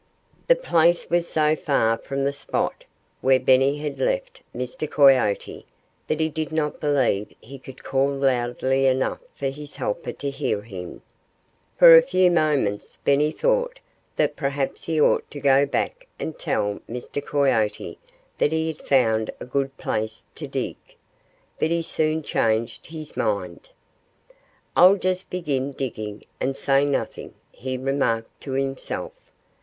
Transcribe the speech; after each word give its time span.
The 0.47 0.55
place 0.55 1.11
was 1.11 1.27
so 1.27 1.55
far 1.55 1.95
from 1.95 2.23
the 2.23 2.33
spot 2.33 2.85
where 3.21 3.39
Benny 3.39 3.77
had 3.77 3.99
left 3.99 4.41
Mr. 4.55 4.89
Coyote 4.89 5.63
that 6.07 6.19
he 6.19 6.27
did 6.27 6.51
not 6.51 6.79
believe 6.79 7.35
he 7.39 7.59
could 7.59 7.83
call 7.83 8.07
loudly 8.09 8.87
enough 8.87 9.19
for 9.35 9.49
his 9.49 9.75
helper 9.75 10.11
to 10.13 10.31
hear 10.31 10.63
him. 10.63 11.03
For 11.77 11.95
a 11.95 12.01
few 12.01 12.31
moments 12.31 12.97
Benny 12.97 13.31
thought 13.31 13.79
that 14.15 14.35
perhaps 14.35 14.85
he 14.85 14.99
ought 14.99 15.29
to 15.29 15.39
go 15.39 15.67
back 15.67 16.07
and 16.17 16.35
tell 16.35 16.79
Mr. 16.89 17.23
Coyote 17.23 17.99
that 18.39 18.51
he 18.51 18.69
had 18.69 18.81
found 18.81 19.29
a 19.39 19.45
good 19.45 19.77
place 19.77 20.23
to 20.33 20.47
dig. 20.47 20.77
But 21.59 21.69
he 21.69 21.83
soon 21.83 22.23
changed 22.23 22.87
his 22.87 23.15
mind. 23.15 23.69
"I'll 24.75 24.95
just 24.97 25.29
begin 25.29 25.73
digging 25.73 26.23
and 26.39 26.57
say 26.57 26.85
nothing," 26.85 27.35
he 27.51 27.77
remarked 27.77 28.41
to 28.41 28.53
himself. 28.53 29.11